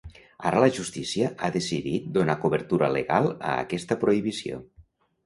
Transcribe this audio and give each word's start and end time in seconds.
Ara 0.51 0.61
la 0.61 0.69
justícia 0.77 1.27
ha 1.43 1.49
decidit 1.55 2.07
donar 2.15 2.37
cobertura 2.45 2.89
legal 2.95 3.29
a 3.51 3.53
aquesta 3.67 3.99
prohibició. 4.05 4.59